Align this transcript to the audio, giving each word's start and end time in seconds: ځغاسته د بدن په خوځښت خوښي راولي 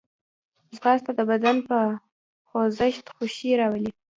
ځغاسته 0.75 1.11
د 1.15 1.21
بدن 1.31 1.57
په 1.67 1.77
خوځښت 2.47 3.05
خوښي 3.15 3.49
راولي 3.59 3.91